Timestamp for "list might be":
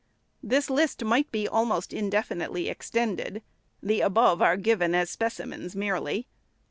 0.71-1.47